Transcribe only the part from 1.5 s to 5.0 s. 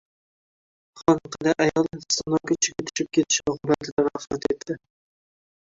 ayol “stonok” ichiga tushib ketishi oqibatida vafot etdi